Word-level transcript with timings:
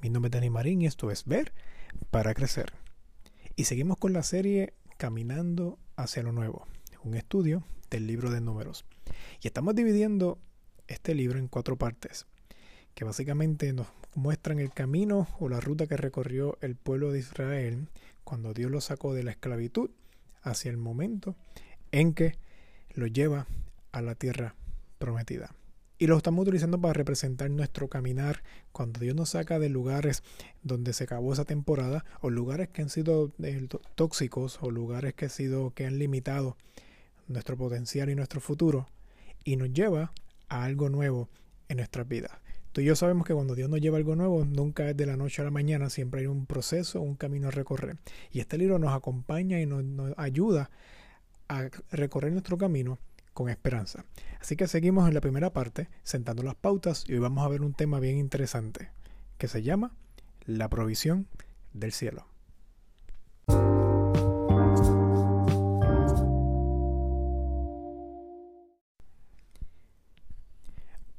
Mi 0.00 0.10
nombre 0.10 0.28
es 0.28 0.32
Dani 0.32 0.48
Marín 0.48 0.82
y 0.82 0.86
esto 0.86 1.10
es 1.10 1.24
Ver 1.24 1.52
para 2.10 2.32
Crecer. 2.32 2.72
Y 3.56 3.64
seguimos 3.64 3.96
con 3.98 4.12
la 4.12 4.22
serie 4.22 4.74
Caminando 4.96 5.76
hacia 5.96 6.22
lo 6.22 6.30
Nuevo, 6.30 6.68
un 7.02 7.16
estudio 7.16 7.64
del 7.90 8.06
libro 8.06 8.30
de 8.30 8.40
números. 8.40 8.84
Y 9.42 9.48
estamos 9.48 9.74
dividiendo 9.74 10.38
este 10.86 11.16
libro 11.16 11.40
en 11.40 11.48
cuatro 11.48 11.76
partes, 11.76 12.26
que 12.94 13.04
básicamente 13.04 13.72
nos 13.72 13.88
muestran 14.14 14.60
el 14.60 14.72
camino 14.72 15.26
o 15.40 15.48
la 15.48 15.58
ruta 15.58 15.88
que 15.88 15.96
recorrió 15.96 16.58
el 16.60 16.76
pueblo 16.76 17.10
de 17.10 17.18
Israel 17.18 17.88
cuando 18.22 18.54
Dios 18.54 18.70
lo 18.70 18.80
sacó 18.80 19.14
de 19.14 19.24
la 19.24 19.32
esclavitud 19.32 19.90
hacia 20.42 20.70
el 20.70 20.76
momento 20.76 21.34
en 21.90 22.14
que 22.14 22.38
lo 22.94 23.08
lleva 23.08 23.48
a 23.90 24.00
la 24.00 24.14
tierra 24.14 24.54
prometida. 24.98 25.54
Y 26.00 26.06
lo 26.06 26.16
estamos 26.16 26.42
utilizando 26.42 26.80
para 26.80 26.94
representar 26.94 27.50
nuestro 27.50 27.88
caminar 27.88 28.44
cuando 28.70 29.00
Dios 29.00 29.16
nos 29.16 29.30
saca 29.30 29.58
de 29.58 29.68
lugares 29.68 30.22
donde 30.62 30.92
se 30.92 31.04
acabó 31.04 31.32
esa 31.32 31.44
temporada 31.44 32.04
o 32.20 32.30
lugares 32.30 32.68
que 32.68 32.82
han 32.82 32.88
sido 32.88 33.32
eh, 33.42 33.66
tóxicos 33.96 34.60
o 34.62 34.70
lugares 34.70 35.14
que, 35.14 35.24
han 35.24 35.30
sido, 35.32 35.72
que 35.74 35.86
han 35.86 35.98
limitado 35.98 36.56
nuestro 37.26 37.56
potencial 37.56 38.10
y 38.10 38.14
nuestro 38.14 38.40
futuro 38.40 38.86
y 39.42 39.56
nos 39.56 39.72
lleva 39.72 40.12
a 40.48 40.62
algo 40.62 40.88
nuevo 40.88 41.28
en 41.68 41.78
nuestras 41.78 42.06
vidas. 42.06 42.30
Tú 42.70 42.80
y 42.80 42.84
yo 42.84 42.94
sabemos 42.94 43.26
que 43.26 43.34
cuando 43.34 43.56
Dios 43.56 43.68
nos 43.68 43.80
lleva 43.80 43.96
algo 43.96 44.14
nuevo, 44.14 44.44
nunca 44.44 44.88
es 44.88 44.96
de 44.96 45.04
la 45.04 45.16
noche 45.16 45.42
a 45.42 45.46
la 45.46 45.50
mañana, 45.50 45.90
siempre 45.90 46.20
hay 46.20 46.26
un 46.28 46.46
proceso, 46.46 47.00
un 47.00 47.16
camino 47.16 47.48
a 47.48 47.50
recorrer. 47.50 47.96
Y 48.30 48.38
este 48.38 48.56
libro 48.56 48.78
nos 48.78 48.94
acompaña 48.94 49.60
y 49.60 49.66
nos, 49.66 49.82
nos 49.82 50.16
ayuda 50.16 50.70
a 51.48 51.68
recorrer 51.90 52.30
nuestro 52.30 52.56
camino 52.56 52.98
con 53.38 53.50
esperanza. 53.50 54.04
Así 54.40 54.56
que 54.56 54.66
seguimos 54.66 55.06
en 55.06 55.14
la 55.14 55.20
primera 55.20 55.52
parte, 55.52 55.88
sentando 56.02 56.42
las 56.42 56.56
pautas, 56.56 57.04
y 57.06 57.12
hoy 57.12 57.20
vamos 57.20 57.46
a 57.46 57.48
ver 57.48 57.62
un 57.62 57.72
tema 57.72 58.00
bien 58.00 58.16
interesante, 58.16 58.90
que 59.38 59.46
se 59.46 59.62
llama 59.62 59.94
la 60.44 60.68
provisión 60.68 61.28
del 61.72 61.92
cielo. 61.92 62.26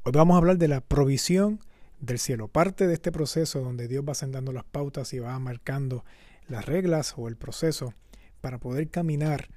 Hoy 0.03 0.11
vamos 0.11 0.35
a 0.35 0.39
hablar 0.39 0.57
de 0.57 0.67
la 0.67 0.81
provisión 0.81 1.61
del 2.01 2.19
cielo, 2.19 2.49
parte 2.49 2.85
de 2.85 2.95
este 2.95 3.13
proceso 3.13 3.61
donde 3.61 3.87
Dios 3.87 4.03
va 4.05 4.13
sentando 4.13 4.51
las 4.51 4.65
pautas 4.65 5.13
y 5.13 5.19
va 5.19 5.39
marcando 5.39 6.03
las 6.49 6.65
reglas 6.65 7.13
o 7.15 7.29
el 7.29 7.37
proceso 7.37 7.93
para 8.41 8.57
poder 8.57 8.89
caminar 8.89 9.47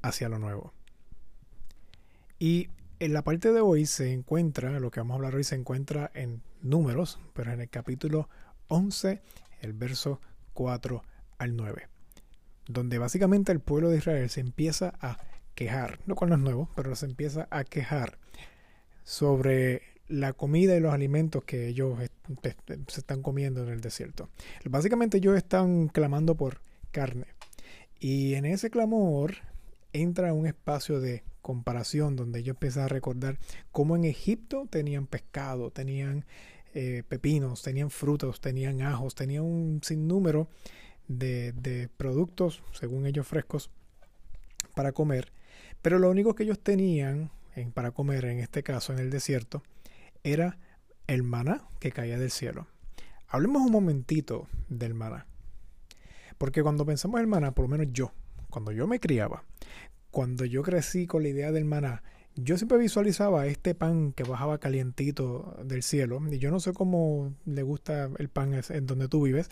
hacia 0.00 0.28
lo 0.28 0.38
nuevo. 0.38 0.72
Y 2.38 2.68
en 2.98 3.12
la 3.12 3.22
parte 3.22 3.52
de 3.52 3.60
hoy 3.60 3.86
se 3.86 4.12
encuentra, 4.12 4.78
lo 4.80 4.90
que 4.90 5.00
vamos 5.00 5.14
a 5.14 5.16
hablar 5.16 5.34
hoy 5.34 5.44
se 5.44 5.54
encuentra 5.54 6.10
en 6.14 6.42
números, 6.62 7.20
pero 7.32 7.52
en 7.52 7.60
el 7.60 7.68
capítulo 7.68 8.28
11, 8.68 9.20
el 9.60 9.72
verso 9.72 10.20
4 10.54 11.02
al 11.38 11.56
9, 11.56 11.88
donde 12.66 12.98
básicamente 12.98 13.52
el 13.52 13.60
pueblo 13.60 13.90
de 13.90 13.98
Israel 13.98 14.30
se 14.30 14.40
empieza 14.40 14.94
a 15.00 15.18
quejar, 15.54 16.00
no 16.06 16.14
con 16.14 16.30
los 16.30 16.38
nuevos, 16.38 16.68
pero 16.74 16.94
se 16.96 17.06
empieza 17.06 17.46
a 17.50 17.64
quejar 17.64 18.18
sobre 19.04 19.82
la 20.08 20.32
comida 20.32 20.76
y 20.76 20.80
los 20.80 20.92
alimentos 20.92 21.44
que 21.44 21.68
ellos 21.68 21.98
se 22.88 23.00
están 23.00 23.22
comiendo 23.22 23.62
en 23.62 23.70
el 23.70 23.80
desierto. 23.80 24.28
Básicamente 24.64 25.18
ellos 25.18 25.36
están 25.36 25.88
clamando 25.88 26.34
por 26.34 26.60
carne. 26.90 27.26
Y 28.00 28.34
en 28.34 28.44
ese 28.44 28.70
clamor 28.70 29.34
entra 29.92 30.32
un 30.32 30.46
espacio 30.46 31.00
de 31.00 31.22
comparación 31.44 32.16
donde 32.16 32.42
yo 32.42 32.52
empecé 32.52 32.80
a 32.80 32.88
recordar 32.88 33.38
cómo 33.70 33.96
en 33.96 34.04
Egipto 34.04 34.66
tenían 34.70 35.06
pescado, 35.06 35.70
tenían 35.70 36.24
eh, 36.72 37.02
pepinos, 37.06 37.60
tenían 37.60 37.90
frutos, 37.90 38.40
tenían 38.40 38.80
ajos, 38.80 39.14
tenían 39.14 39.44
un 39.44 39.80
sinnúmero 39.82 40.48
de, 41.06 41.52
de 41.52 41.90
productos, 41.98 42.62
según 42.72 43.04
ellos 43.04 43.28
frescos, 43.28 43.70
para 44.74 44.92
comer. 44.92 45.32
Pero 45.82 45.98
lo 45.98 46.10
único 46.10 46.34
que 46.34 46.44
ellos 46.44 46.58
tenían 46.60 47.30
en, 47.54 47.72
para 47.72 47.90
comer, 47.90 48.24
en 48.24 48.38
este 48.38 48.62
caso 48.62 48.94
en 48.94 48.98
el 48.98 49.10
desierto, 49.10 49.62
era 50.22 50.56
el 51.06 51.24
maná 51.24 51.68
que 51.78 51.92
caía 51.92 52.18
del 52.18 52.30
cielo. 52.30 52.68
Hablemos 53.28 53.60
un 53.60 53.70
momentito 53.70 54.48
del 54.70 54.94
maná. 54.94 55.26
Porque 56.38 56.62
cuando 56.62 56.86
pensamos 56.86 57.18
en 57.18 57.24
el 57.24 57.28
maná, 57.28 57.52
por 57.52 57.66
lo 57.66 57.68
menos 57.68 57.88
yo, 57.92 58.12
cuando 58.48 58.72
yo 58.72 58.86
me 58.86 58.98
criaba, 58.98 59.44
cuando 60.14 60.44
yo 60.44 60.62
crecí 60.62 61.08
con 61.08 61.24
la 61.24 61.28
idea 61.30 61.50
del 61.50 61.64
maná, 61.64 62.04
yo 62.36 62.56
siempre 62.56 62.78
visualizaba 62.78 63.48
este 63.48 63.74
pan 63.74 64.12
que 64.12 64.22
bajaba 64.22 64.58
calientito 64.58 65.56
del 65.64 65.82
cielo. 65.82 66.20
Y 66.30 66.38
yo 66.38 66.52
no 66.52 66.60
sé 66.60 66.72
cómo 66.72 67.34
le 67.44 67.64
gusta 67.64 68.08
el 68.18 68.28
pan 68.28 68.54
en 68.68 68.86
donde 68.86 69.08
tú 69.08 69.24
vives, 69.24 69.50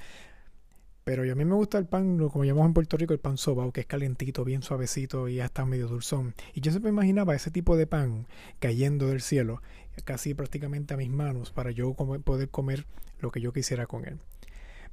pero 1.03 1.25
a 1.25 1.35
mí 1.35 1.45
me 1.45 1.57
gusta 1.57 1.79
el 1.79 1.87
pan, 1.87 2.17
como 2.29 2.45
llamamos 2.45 2.69
en 2.69 2.75
Puerto 2.75 2.97
Rico, 2.97 3.13
el 3.13 3.19
pan 3.19 3.39
soba, 3.39 3.73
que 3.73 3.81
es 3.81 3.87
calientito, 3.87 4.45
bien 4.45 4.63
suavecito 4.63 5.27
y 5.29 5.41
hasta 5.41 5.67
medio 5.67 5.89
dulzón. 5.89 6.33
Y 6.55 6.61
yo 6.61 6.71
siempre 6.71 6.91
imaginaba 6.91 7.35
ese 7.35 7.51
tipo 7.51 7.77
de 7.77 7.89
pan 7.89 8.29
cayendo 8.61 9.09
del 9.09 9.21
cielo, 9.21 9.63
casi 10.05 10.33
prácticamente 10.33 10.95
a 10.95 10.97
mis 10.97 11.11
manos, 11.11 11.51
para 11.51 11.73
yo 11.73 11.93
poder 11.95 12.51
comer 12.51 12.87
lo 13.19 13.33
que 13.33 13.41
yo 13.41 13.53
quisiera 13.53 13.89
con 13.89 14.07
él. 14.07 14.21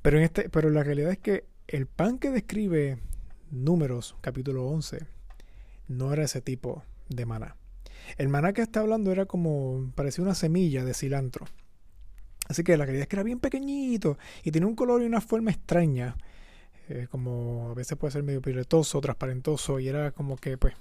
Pero, 0.01 0.17
en 0.17 0.23
este, 0.23 0.49
pero 0.49 0.71
la 0.71 0.83
realidad 0.83 1.11
es 1.11 1.19
que 1.19 1.45
el 1.67 1.85
pan 1.85 2.17
que 2.17 2.31
describe 2.31 2.97
Números, 3.51 4.15
capítulo 4.21 4.65
11, 4.65 5.18
no 5.89 6.13
era 6.13 6.23
ese 6.23 6.39
tipo 6.39 6.83
de 7.09 7.25
maná. 7.25 7.57
El 8.17 8.29
maná 8.29 8.53
que 8.53 8.61
está 8.61 8.79
hablando 8.79 9.11
era 9.11 9.25
como, 9.25 9.91
parecía 9.95 10.23
una 10.23 10.35
semilla 10.35 10.85
de 10.85 10.93
cilantro. 10.93 11.45
Así 12.47 12.63
que 12.63 12.77
la 12.77 12.85
realidad 12.85 13.03
es 13.03 13.07
que 13.09 13.15
era 13.15 13.23
bien 13.23 13.39
pequeñito 13.39 14.17
y 14.43 14.51
tenía 14.51 14.67
un 14.67 14.75
color 14.75 15.01
y 15.01 15.05
una 15.05 15.21
forma 15.21 15.51
extraña. 15.51 16.15
Eh, 16.87 17.07
como 17.11 17.69
a 17.69 17.75
veces 17.75 17.97
puede 17.97 18.11
ser 18.11 18.23
medio 18.23 18.41
piretoso, 18.41 18.99
transparentoso 19.01 19.79
y 19.79 19.87
era 19.87 20.11
como 20.11 20.37
que 20.37 20.57
pues 20.57 20.73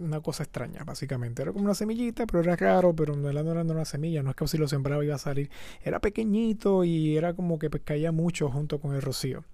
una 0.00 0.20
cosa 0.20 0.42
extraña, 0.42 0.84
básicamente. 0.84 1.42
Era 1.42 1.52
como 1.52 1.64
una 1.64 1.74
semillita, 1.74 2.26
pero 2.26 2.40
era 2.40 2.56
raro, 2.56 2.94
pero 2.94 3.16
no 3.16 3.28
era, 3.28 3.42
no 3.42 3.52
era 3.52 3.62
una 3.62 3.84
semilla, 3.84 4.22
no 4.22 4.30
es 4.30 4.36
que 4.36 4.46
si 4.48 4.58
lo 4.58 4.68
sembraba 4.68 5.04
iba 5.04 5.14
a 5.14 5.18
salir. 5.18 5.50
Era 5.82 6.00
pequeñito 6.00 6.84
y 6.84 7.16
era 7.16 7.34
como 7.34 7.58
que 7.58 7.70
pues, 7.70 7.82
caía 7.84 8.12
mucho 8.12 8.50
junto 8.50 8.80
con 8.80 8.94
el 8.94 9.02
rocío. 9.02 9.44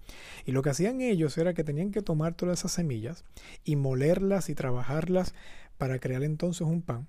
Y 0.45 0.51
lo 0.51 0.61
que 0.61 0.69
hacían 0.69 1.01
ellos 1.01 1.37
era 1.37 1.53
que 1.53 1.63
tenían 1.63 1.91
que 1.91 2.01
tomar 2.01 2.33
todas 2.33 2.59
esas 2.59 2.71
semillas 2.71 3.23
y 3.63 3.75
molerlas 3.75 4.49
y 4.49 4.55
trabajarlas 4.55 5.33
para 5.77 5.99
crear 5.99 6.23
entonces 6.23 6.61
un 6.61 6.81
pan, 6.81 7.07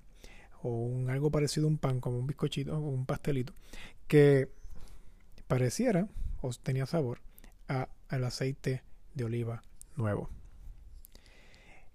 o 0.61 0.69
un, 0.69 1.09
algo 1.09 1.29
parecido 1.29 1.67
a 1.67 1.69
un 1.69 1.77
pan, 1.77 1.99
como 1.99 2.17
un 2.17 2.27
bizcochito 2.27 2.75
o 2.77 2.79
un 2.79 3.05
pastelito, 3.05 3.53
que 4.07 4.49
pareciera 5.47 6.07
o 6.41 6.51
tenía 6.53 6.85
sabor 6.85 7.19
a, 7.67 7.89
al 8.09 8.23
aceite 8.23 8.81
de 9.13 9.25
oliva 9.25 9.63
nuevo. 9.95 10.29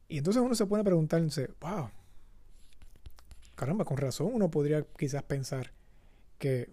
Y 0.08 0.18
entonces 0.18 0.42
uno 0.42 0.54
se 0.54 0.66
pone 0.66 0.80
a 0.80 0.84
preguntarse, 0.84 1.50
wow, 1.60 1.90
caramba, 3.54 3.84
con 3.84 3.98
razón 3.98 4.30
uno 4.32 4.50
podría 4.50 4.86
quizás 4.96 5.22
pensar 5.22 5.72
que 6.38 6.70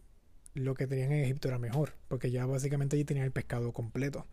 lo 0.53 0.73
que 0.73 0.87
tenían 0.87 1.11
en 1.11 1.25
Egipto 1.25 1.49
era 1.49 1.59
mejor, 1.59 1.95
porque 2.07 2.31
ya 2.31 2.45
básicamente 2.45 2.95
allí 2.95 3.03
tenían 3.03 3.25
el 3.25 3.31
pescado 3.31 3.73
completo. 3.73 4.25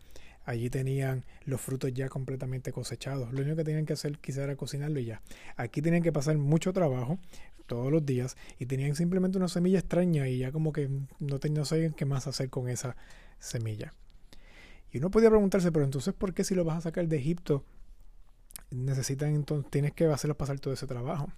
Allí 0.45 0.69
tenían 0.69 1.25
los 1.45 1.61
frutos 1.61 1.93
ya 1.93 2.09
completamente 2.09 2.71
cosechados. 2.71 3.31
Lo 3.33 3.41
único 3.41 3.55
que 3.57 3.63
tenían 3.63 3.85
que 3.85 3.93
hacer 3.93 4.19
quizás 4.19 4.43
era 4.43 4.55
cocinarlo 4.55 4.99
y 4.99 5.05
ya. 5.05 5.21
Aquí 5.55 5.81
tenían 5.81 6.03
que 6.03 6.11
pasar 6.11 6.37
mucho 6.37 6.73
trabajo 6.73 7.17
todos 7.65 7.91
los 7.91 8.05
días 8.05 8.35
y 8.59 8.65
tenían 8.65 8.95
simplemente 8.95 9.37
una 9.37 9.47
semilla 9.47 9.79
extraña 9.79 10.27
y 10.27 10.39
ya 10.39 10.51
como 10.51 10.73
que 10.73 10.89
no, 11.19 11.39
no 11.49 11.65
sabían 11.65 11.93
qué 11.93 12.05
más 12.05 12.27
hacer 12.27 12.49
con 12.49 12.69
esa 12.69 12.95
semilla. 13.39 13.93
Y 14.91 14.97
uno 14.97 15.11
podía 15.11 15.29
preguntarse, 15.29 15.71
pero 15.71 15.85
entonces, 15.85 16.13
¿por 16.13 16.33
qué 16.33 16.43
si 16.43 16.55
lo 16.55 16.65
vas 16.65 16.77
a 16.77 16.81
sacar 16.81 17.07
de 17.07 17.17
Egipto 17.17 17.65
necesitan 18.73 19.35
entonces, 19.35 19.69
tienes 19.71 19.93
que 19.93 20.05
hacerlos 20.05 20.37
pasar 20.37 20.59
todo 20.59 20.73
ese 20.73 20.87
trabajo. 20.87 21.29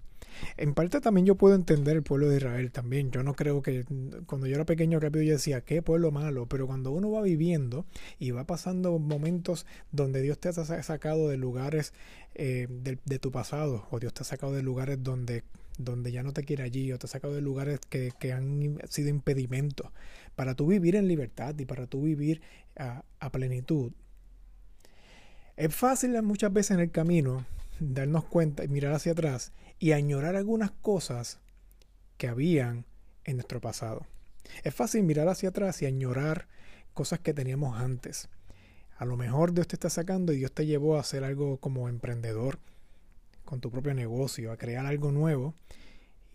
En 0.57 0.73
parte 0.73 1.01
también 1.01 1.25
yo 1.25 1.35
puedo 1.35 1.55
entender 1.55 1.95
el 1.95 2.03
pueblo 2.03 2.29
de 2.29 2.37
Israel 2.37 2.71
también. 2.71 3.11
Yo 3.11 3.23
no 3.23 3.35
creo 3.35 3.61
que 3.61 3.85
cuando 4.25 4.47
yo 4.47 4.55
era 4.55 4.65
pequeño 4.65 4.99
rápido 4.99 5.23
yo 5.23 5.33
decía, 5.33 5.61
qué 5.61 5.81
pueblo 5.81 6.11
malo, 6.11 6.47
pero 6.47 6.67
cuando 6.67 6.91
uno 6.91 7.11
va 7.11 7.21
viviendo 7.21 7.85
y 8.19 8.31
va 8.31 8.45
pasando 8.45 8.97
momentos 8.99 9.65
donde 9.91 10.21
Dios 10.21 10.39
te 10.39 10.49
ha 10.49 10.53
sacado 10.53 11.29
de 11.29 11.37
lugares 11.37 11.93
eh, 12.35 12.67
de, 12.69 13.19
tu 13.19 13.31
pasado, 13.31 13.87
o 13.91 13.99
Dios 13.99 14.13
te 14.13 14.21
ha 14.21 14.25
sacado 14.25 14.53
de 14.53 14.61
lugares 14.61 15.01
donde, 15.01 15.43
donde 15.77 16.11
ya 16.11 16.23
no 16.23 16.33
te 16.33 16.43
quiere 16.43 16.63
allí, 16.63 16.91
o 16.91 16.99
te 16.99 17.05
ha 17.05 17.09
sacado 17.09 17.33
de 17.33 17.41
lugares 17.41 17.79
que, 17.89 18.11
que 18.19 18.33
han 18.33 18.79
sido 18.89 19.09
impedimentos 19.09 19.87
para 20.35 20.55
tú 20.55 20.67
vivir 20.67 20.95
en 20.95 21.07
libertad 21.07 21.55
y 21.57 21.65
para 21.65 21.87
tú 21.87 22.01
vivir 22.01 22.41
a, 22.77 23.03
a 23.19 23.31
plenitud, 23.31 23.93
es 25.57 25.73
fácil 25.73 26.21
muchas 26.21 26.51
veces 26.51 26.71
en 26.71 26.81
el 26.81 26.91
camino 26.91 27.45
darnos 27.79 28.25
cuenta 28.25 28.63
y 28.63 28.67
mirar 28.67 28.93
hacia 28.93 29.13
atrás 29.13 29.51
y 29.79 29.93
añorar 29.93 30.35
algunas 30.35 30.71
cosas 30.71 31.39
que 32.17 32.27
habían 32.27 32.85
en 33.23 33.37
nuestro 33.37 33.61
pasado. 33.61 34.05
Es 34.63 34.73
fácil 34.73 35.03
mirar 35.03 35.27
hacia 35.27 35.49
atrás 35.49 35.81
y 35.81 35.85
añorar 35.85 36.47
cosas 36.93 37.19
que 37.19 37.33
teníamos 37.33 37.79
antes. 37.79 38.29
A 38.97 39.05
lo 39.05 39.17
mejor 39.17 39.53
Dios 39.53 39.67
te 39.67 39.75
está 39.75 39.89
sacando 39.89 40.31
y 40.31 40.37
Dios 40.37 40.51
te 40.51 40.65
llevó 40.65 40.97
a 40.97 41.01
hacer 41.01 41.23
algo 41.23 41.57
como 41.57 41.89
emprendedor 41.89 42.59
con 43.43 43.59
tu 43.59 43.71
propio 43.71 43.93
negocio, 43.93 44.51
a 44.51 44.57
crear 44.57 44.85
algo 44.85 45.11
nuevo. 45.11 45.53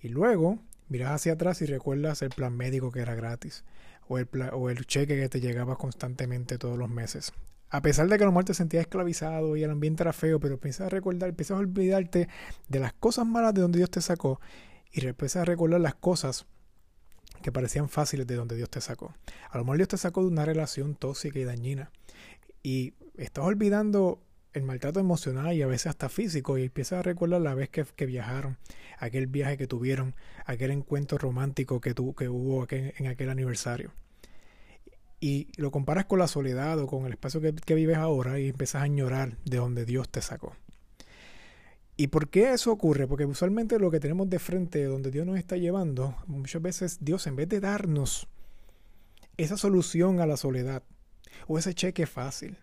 Y 0.00 0.08
luego 0.08 0.58
miras 0.88 1.12
hacia 1.12 1.34
atrás 1.34 1.62
y 1.62 1.66
recuerdas 1.66 2.22
el 2.22 2.30
plan 2.30 2.56
médico 2.56 2.90
que 2.90 3.00
era 3.00 3.14
gratis 3.14 3.64
o 4.08 4.18
el, 4.18 4.28
o 4.52 4.70
el 4.70 4.86
cheque 4.86 5.16
que 5.16 5.28
te 5.28 5.40
llegaba 5.40 5.76
constantemente 5.76 6.58
todos 6.58 6.78
los 6.78 6.88
meses. 6.88 7.32
A 7.70 7.82
pesar 7.82 8.08
de 8.08 8.18
que 8.18 8.24
a 8.24 8.26
lo 8.26 8.32
mejor 8.32 8.44
te 8.44 8.54
sentías 8.54 8.82
esclavizado 8.82 9.56
y 9.56 9.62
el 9.62 9.70
ambiente 9.70 10.02
era 10.02 10.12
feo, 10.12 10.40
pero 10.40 10.54
empiezas 10.54 10.88
a 10.88 10.90
recordar, 10.90 11.28
empiezas 11.28 11.56
a 11.56 11.60
olvidarte 11.60 12.28
de 12.68 12.80
las 12.80 12.92
cosas 12.92 13.26
malas 13.26 13.54
de 13.54 13.62
donde 13.62 13.78
Dios 13.78 13.90
te 13.90 14.00
sacó 14.00 14.40
y 14.92 15.06
empiezas 15.06 15.42
a 15.42 15.44
recordar 15.44 15.80
las 15.80 15.94
cosas 15.94 16.46
que 17.42 17.52
parecían 17.52 17.88
fáciles 17.88 18.26
de 18.26 18.34
donde 18.34 18.56
Dios 18.56 18.68
te 18.70 18.80
sacó. 18.80 19.14
A 19.50 19.56
lo 19.56 19.64
mejor 19.64 19.76
Dios 19.76 19.88
te 19.88 19.96
sacó 19.98 20.22
de 20.22 20.28
una 20.28 20.44
relación 20.44 20.96
tóxica 20.96 21.38
y 21.38 21.44
dañina 21.44 21.90
y 22.62 22.94
estás 23.16 23.44
olvidando 23.44 24.20
el 24.52 24.64
maltrato 24.64 24.98
emocional 24.98 25.54
y 25.54 25.62
a 25.62 25.68
veces 25.68 25.86
hasta 25.86 26.08
físico 26.08 26.58
y 26.58 26.64
empiezas 26.64 26.98
a 26.98 27.02
recordar 27.02 27.40
la 27.40 27.54
vez 27.54 27.68
que, 27.68 28.06
viajaron, 28.06 28.58
aquel 28.98 29.28
viaje 29.28 29.56
que 29.56 29.68
tuvieron, 29.68 30.16
aquel 30.44 30.72
encuentro 30.72 31.18
romántico 31.18 31.80
que, 31.80 31.94
tu, 31.94 32.14
que 32.14 32.28
hubo 32.28 32.66
en 32.68 33.06
aquel 33.06 33.30
aniversario. 33.30 33.92
Y 35.20 35.48
lo 35.56 35.70
comparas 35.70 36.06
con 36.06 36.18
la 36.18 36.26
soledad 36.26 36.78
o 36.78 36.86
con 36.86 37.04
el 37.06 37.12
espacio 37.12 37.40
que, 37.40 37.54
que 37.54 37.74
vives 37.74 37.98
ahora 37.98 38.40
y 38.40 38.48
empiezas 38.48 38.80
a 38.80 38.84
añorar 38.84 39.36
de 39.44 39.58
donde 39.58 39.84
Dios 39.84 40.08
te 40.08 40.22
sacó. 40.22 40.54
¿Y 42.00 42.06
por 42.06 42.30
qué 42.30 42.54
eso 42.54 42.72
ocurre? 42.72 43.06
Porque 43.06 43.26
usualmente 43.26 43.78
lo 43.78 43.90
que 43.90 44.00
tenemos 44.00 44.30
de 44.30 44.38
frente, 44.38 44.82
donde 44.84 45.10
Dios 45.10 45.26
nos 45.26 45.36
está 45.36 45.58
llevando, 45.58 46.16
muchas 46.26 46.62
veces 46.62 46.98
Dios 47.02 47.26
en 47.26 47.36
vez 47.36 47.46
de 47.50 47.60
darnos 47.60 48.26
esa 49.36 49.58
solución 49.58 50.20
a 50.20 50.26
la 50.26 50.38
soledad, 50.38 50.82
o 51.46 51.58
ese 51.58 51.74
cheque 51.74 52.06
fácil, 52.06 52.56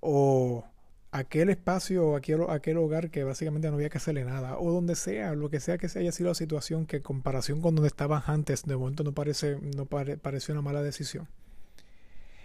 o 0.00 0.64
aquel 1.12 1.50
espacio 1.50 2.08
o 2.08 2.16
aquel, 2.16 2.42
aquel 2.48 2.76
hogar 2.78 3.10
que 3.10 3.24
básicamente 3.24 3.68
no 3.68 3.76
había 3.76 3.88
que 3.88 3.98
hacerle 3.98 4.24
nada, 4.24 4.58
o 4.58 4.70
donde 4.70 4.96
sea, 4.96 5.34
lo 5.34 5.48
que 5.48 5.60
sea 5.60 5.78
que 5.78 5.88
se 5.88 6.00
haya 6.00 6.12
sido 6.12 6.28
la 6.28 6.34
situación 6.34 6.86
que 6.86 6.96
en 6.96 7.02
comparación 7.02 7.60
con 7.60 7.74
donde 7.74 7.88
estabas 7.88 8.28
antes, 8.28 8.64
de 8.64 8.76
momento 8.76 9.02
no 9.02 9.12
parece, 9.12 9.58
no 9.76 9.86
pareció 9.86 10.52
una 10.52 10.62
mala 10.62 10.82
decisión. 10.82 11.28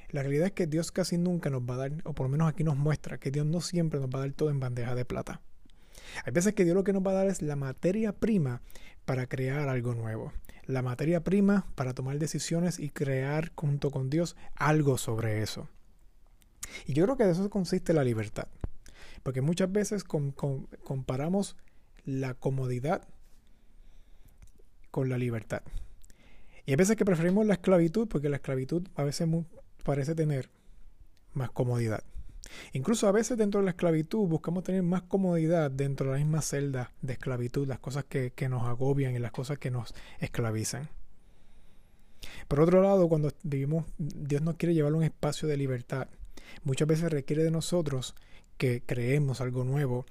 La 0.09 0.21
realidad 0.21 0.47
es 0.47 0.53
que 0.53 0.67
Dios 0.67 0.91
casi 0.91 1.17
nunca 1.17 1.49
nos 1.49 1.63
va 1.63 1.75
a 1.75 1.77
dar, 1.77 1.91
o 2.05 2.13
por 2.13 2.25
lo 2.25 2.29
menos 2.29 2.49
aquí 2.49 2.63
nos 2.63 2.77
muestra, 2.77 3.17
que 3.17 3.31
Dios 3.31 3.45
no 3.45 3.61
siempre 3.61 3.99
nos 3.99 4.09
va 4.09 4.19
a 4.19 4.21
dar 4.21 4.31
todo 4.31 4.49
en 4.49 4.59
bandeja 4.59 4.95
de 4.95 5.05
plata. 5.05 5.41
Hay 6.25 6.31
veces 6.31 6.53
que 6.53 6.63
Dios 6.63 6.75
lo 6.75 6.83
que 6.83 6.93
nos 6.93 7.05
va 7.05 7.11
a 7.11 7.15
dar 7.15 7.27
es 7.27 7.41
la 7.41 7.55
materia 7.55 8.13
prima 8.13 8.61
para 9.05 9.27
crear 9.27 9.67
algo 9.69 9.93
nuevo. 9.93 10.31
La 10.65 10.81
materia 10.81 11.23
prima 11.23 11.67
para 11.75 11.93
tomar 11.93 12.19
decisiones 12.19 12.79
y 12.79 12.89
crear 12.89 13.51
junto 13.55 13.91
con 13.91 14.09
Dios 14.09 14.35
algo 14.55 14.97
sobre 14.97 15.41
eso. 15.41 15.69
Y 16.85 16.93
yo 16.93 17.03
creo 17.05 17.17
que 17.17 17.25
de 17.25 17.31
eso 17.31 17.49
consiste 17.49 17.93
la 17.93 18.03
libertad. 18.03 18.47
Porque 19.23 19.41
muchas 19.41 19.71
veces 19.71 20.03
comparamos 20.03 21.55
la 22.05 22.33
comodidad 22.33 23.07
con 24.91 25.09
la 25.09 25.17
libertad. 25.17 25.61
Y 26.65 26.71
hay 26.71 26.75
veces 26.75 26.95
que 26.95 27.05
preferimos 27.05 27.45
la 27.45 27.53
esclavitud 27.53 28.07
porque 28.07 28.29
la 28.29 28.37
esclavitud 28.37 28.87
a 28.95 29.03
veces 29.03 29.27
parece 29.87 30.13
tener 30.13 30.49
más 31.33 31.49
comodidad. 31.49 32.03
Incluso 32.73 33.07
a 33.07 33.11
veces 33.11 33.37
dentro 33.37 33.61
de 33.61 33.65
la 33.65 33.71
esclavitud 33.71 34.27
buscamos 34.27 34.63
tener 34.63 34.83
más 34.83 35.01
comodidad 35.01 35.71
dentro 35.71 36.07
de 36.07 36.11
la 36.13 36.17
misma 36.19 36.41
celda 36.41 36.91
de 37.01 37.13
esclavitud, 37.13 37.67
las 37.67 37.79
cosas 37.79 38.03
que, 38.03 38.31
nos 38.49 38.63
agobian 38.63 39.15
y 39.15 39.19
las 39.19 39.31
cosas 39.31 39.57
que 39.57 39.71
nos 39.71 39.95
esclavizan. 40.19 40.89
Por 42.47 42.59
otro 42.59 42.81
lado, 42.81 43.07
cuando 43.09 43.31
vivimos, 43.43 43.85
Dios 43.97 44.41
nos 44.41 44.55
quiere 44.55 44.75
llevar 44.75 44.93
a 44.93 44.97
un 44.97 45.03
espacio 45.03 45.47
de 45.47 45.57
libertad 45.57 46.07
muchas 46.63 46.87
veces 46.87 47.11
requiere 47.11 47.43
de 47.43 47.51
nosotros 47.51 48.15
que 48.57 48.81
creemos 48.85 49.41
algo 49.41 49.63
nuevo, 49.63 50.05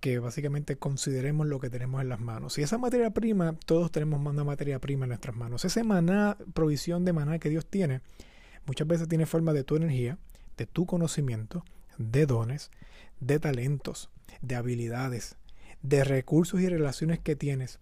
que 0.00 0.18
básicamente 0.18 0.76
consideremos 0.76 1.46
lo 1.46 1.60
que 1.60 1.68
tenemos 1.68 2.00
en 2.00 2.08
las 2.08 2.20
manos. 2.20 2.58
Y 2.58 2.62
esa 2.62 2.78
materia 2.78 3.10
prima, 3.10 3.54
todos 3.66 3.92
tenemos 3.92 4.20
una 4.20 4.44
materia 4.44 4.78
prima 4.78 5.04
en 5.04 5.10
nuestras 5.10 5.36
manos. 5.36 5.64
Esa 5.64 5.84
maná, 5.84 6.38
provisión 6.54 7.04
de 7.04 7.12
maná 7.12 7.38
que 7.38 7.50
Dios 7.50 7.66
tiene, 7.66 8.00
muchas 8.66 8.86
veces 8.86 9.08
tiene 9.08 9.26
forma 9.26 9.52
de 9.52 9.64
tu 9.64 9.76
energía, 9.76 10.18
de 10.56 10.66
tu 10.66 10.86
conocimiento, 10.86 11.64
de 11.98 12.26
dones, 12.26 12.70
de 13.20 13.38
talentos, 13.38 14.10
de 14.42 14.56
habilidades, 14.56 15.36
de 15.82 16.04
recursos 16.04 16.60
y 16.60 16.68
relaciones 16.68 17.18
que 17.18 17.36
tienes, 17.36 17.78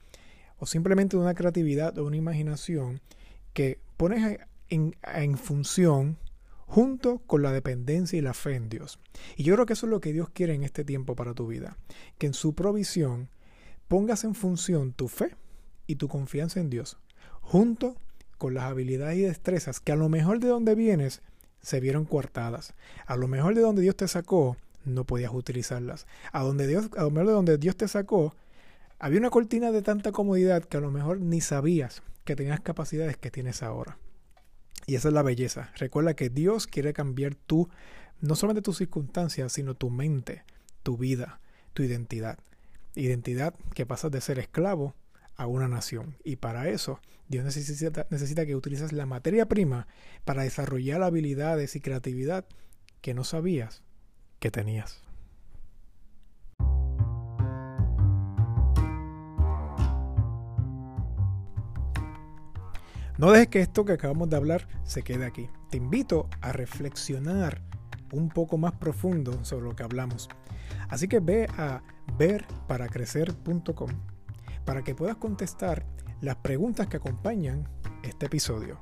o 0.58 0.66
simplemente 0.66 1.16
de 1.16 1.22
una 1.22 1.34
creatividad 1.34 1.98
o 1.98 2.04
una 2.04 2.16
imaginación 2.16 3.00
que 3.52 3.80
pones 3.96 4.38
en, 4.68 4.96
en 5.02 5.38
función 5.38 6.18
junto 6.66 7.20
con 7.20 7.42
la 7.42 7.52
dependencia 7.52 8.18
y 8.18 8.22
la 8.22 8.34
fe 8.34 8.54
en 8.54 8.68
Dios. 8.68 8.98
Y 9.36 9.44
yo 9.44 9.54
creo 9.54 9.66
que 9.66 9.72
eso 9.72 9.86
es 9.86 9.90
lo 9.90 10.00
que 10.00 10.12
Dios 10.12 10.28
quiere 10.30 10.54
en 10.54 10.64
este 10.64 10.84
tiempo 10.84 11.16
para 11.16 11.34
tu 11.34 11.46
vida, 11.46 11.78
que 12.18 12.26
en 12.26 12.34
su 12.34 12.54
provisión 12.54 13.30
pongas 13.88 14.24
en 14.24 14.34
función 14.34 14.92
tu 14.92 15.08
fe 15.08 15.34
y 15.86 15.96
tu 15.96 16.08
confianza 16.08 16.60
en 16.60 16.68
Dios, 16.68 16.98
junto 17.40 17.96
con 18.38 18.54
las 18.54 18.64
habilidades 18.64 19.18
y 19.18 19.22
destrezas 19.22 19.80
que 19.80 19.92
a 19.92 19.96
lo 19.96 20.08
mejor 20.08 20.40
de 20.40 20.48
donde 20.48 20.74
vienes 20.74 21.20
se 21.60 21.80
vieron 21.80 22.04
coartadas, 22.04 22.74
a 23.06 23.16
lo 23.16 23.28
mejor 23.28 23.54
de 23.54 23.60
donde 23.60 23.82
Dios 23.82 23.96
te 23.96 24.08
sacó 24.08 24.56
no 24.84 25.04
podías 25.04 25.32
utilizarlas, 25.32 26.06
a, 26.32 26.42
donde 26.42 26.66
Dios, 26.66 26.88
a 26.96 27.02
lo 27.02 27.10
mejor 27.10 27.26
de 27.26 27.32
donde 27.32 27.58
Dios 27.58 27.76
te 27.76 27.88
sacó 27.88 28.34
había 28.98 29.20
una 29.20 29.30
cortina 29.30 29.70
de 29.70 29.82
tanta 29.82 30.10
comodidad 30.10 30.64
que 30.64 30.76
a 30.76 30.80
lo 30.80 30.90
mejor 30.90 31.20
ni 31.20 31.40
sabías 31.40 32.02
que 32.24 32.34
tenías 32.34 32.60
capacidades 32.60 33.16
que 33.16 33.30
tienes 33.30 33.62
ahora. 33.62 33.98
Y 34.86 34.96
esa 34.96 35.08
es 35.08 35.14
la 35.14 35.22
belleza. 35.22 35.70
Recuerda 35.76 36.14
que 36.14 36.30
Dios 36.30 36.66
quiere 36.66 36.92
cambiar 36.92 37.34
tú, 37.34 37.68
no 38.20 38.34
solamente 38.34 38.64
tus 38.64 38.78
circunstancias, 38.78 39.52
sino 39.52 39.74
tu 39.74 39.90
mente, 39.90 40.42
tu 40.82 40.96
vida, 40.96 41.40
tu 41.74 41.82
identidad. 41.82 42.38
Identidad 42.94 43.54
que 43.74 43.86
pasas 43.86 44.10
de 44.10 44.20
ser 44.20 44.38
esclavo 44.38 44.94
a 45.38 45.46
una 45.46 45.68
nación. 45.68 46.16
Y 46.24 46.36
para 46.36 46.68
eso, 46.68 47.00
Dios 47.28 47.44
necesita, 47.44 48.06
necesita 48.10 48.44
que 48.44 48.54
utilices 48.54 48.92
la 48.92 49.06
materia 49.06 49.46
prima 49.46 49.86
para 50.26 50.42
desarrollar 50.42 51.02
habilidades 51.02 51.74
y 51.76 51.80
creatividad 51.80 52.44
que 53.00 53.14
no 53.14 53.24
sabías 53.24 53.82
que 54.40 54.50
tenías. 54.50 55.02
No 63.16 63.32
dejes 63.32 63.48
que 63.48 63.60
esto 63.60 63.84
que 63.84 63.92
acabamos 63.92 64.30
de 64.30 64.36
hablar 64.36 64.68
se 64.84 65.02
quede 65.02 65.26
aquí. 65.26 65.48
Te 65.70 65.76
invito 65.76 66.28
a 66.40 66.52
reflexionar 66.52 67.62
un 68.12 68.28
poco 68.28 68.58
más 68.58 68.74
profundo 68.74 69.44
sobre 69.44 69.66
lo 69.66 69.74
que 69.74 69.82
hablamos. 69.82 70.28
Así 70.88 71.08
que 71.08 71.18
ve 71.18 71.48
a 71.56 71.82
verparacrecer.com 72.16 74.17
para 74.68 74.84
que 74.84 74.94
puedas 74.94 75.16
contestar 75.16 75.86
las 76.20 76.36
preguntas 76.36 76.88
que 76.88 76.98
acompañan 76.98 77.66
este 78.02 78.26
episodio. 78.26 78.78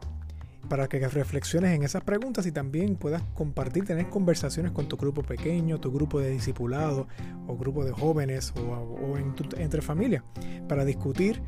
Para 0.69 0.89
que 0.89 0.99
reflexiones 1.07 1.77
en 1.77 1.85
esas 1.85 2.03
preguntas 2.03 2.45
y 2.45 2.51
también 2.51 2.97
puedas 2.97 3.23
compartir, 3.35 3.85
tener 3.85 4.09
conversaciones 4.09 4.73
con 4.73 4.89
tu 4.89 4.97
grupo 4.97 5.23
pequeño, 5.23 5.79
tu 5.79 5.93
grupo 5.93 6.19
de 6.19 6.31
discipulado 6.31 7.07
o 7.47 7.57
grupo 7.57 7.85
de 7.85 7.93
jóvenes 7.93 8.53
o, 8.57 9.17
entre 9.17 9.81
familia 9.81 10.25
para 10.67 10.85
discutir 10.85 11.41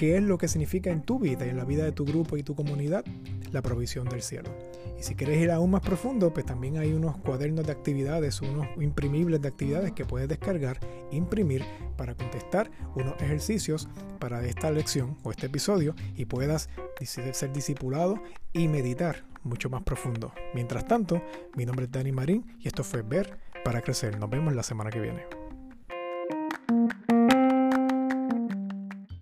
qué 0.00 0.16
es 0.16 0.22
lo 0.22 0.38
que 0.38 0.48
significa 0.48 0.90
en 0.90 1.02
tu 1.02 1.18
vida 1.18 1.44
y 1.44 1.50
en 1.50 1.58
la 1.58 1.66
vida 1.66 1.84
de 1.84 1.92
tu 1.92 2.06
grupo 2.06 2.38
y 2.38 2.42
tu 2.42 2.54
comunidad 2.54 3.04
la 3.52 3.60
provisión 3.60 4.08
del 4.08 4.22
cielo. 4.22 4.48
Y 4.98 5.02
si 5.02 5.14
quieres 5.14 5.38
ir 5.42 5.50
aún 5.50 5.72
más 5.72 5.82
profundo, 5.82 6.32
pues 6.32 6.46
también 6.46 6.78
hay 6.78 6.94
unos 6.94 7.18
cuadernos 7.18 7.66
de 7.66 7.72
actividades, 7.72 8.40
unos 8.40 8.66
imprimibles 8.80 9.42
de 9.42 9.48
actividades 9.48 9.92
que 9.92 10.06
puedes 10.06 10.26
descargar, 10.26 10.80
imprimir 11.10 11.66
para 11.98 12.14
contestar 12.14 12.70
unos 12.94 13.12
ejercicios 13.20 13.90
para 14.18 14.42
esta 14.46 14.70
lección 14.70 15.18
o 15.22 15.32
este 15.32 15.48
episodio 15.48 15.94
y 16.16 16.24
puedas 16.24 16.70
ser 17.02 17.52
discipulado 17.52 18.22
y 18.54 18.68
meditar 18.68 19.26
mucho 19.42 19.68
más 19.68 19.82
profundo. 19.82 20.32
Mientras 20.54 20.88
tanto, 20.88 21.20
mi 21.54 21.66
nombre 21.66 21.84
es 21.84 21.92
Dani 21.92 22.10
Marín 22.10 22.56
y 22.58 22.68
esto 22.68 22.84
fue 22.84 23.02
Ver 23.02 23.36
para 23.66 23.82
Crecer. 23.82 24.18
Nos 24.18 24.30
vemos 24.30 24.54
la 24.54 24.62
semana 24.62 24.88
que 24.88 25.00
viene. 25.00 25.39